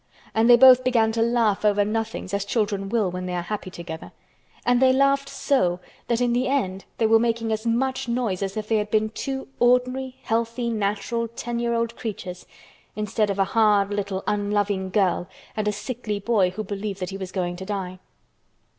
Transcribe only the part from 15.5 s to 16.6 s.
and a sickly boy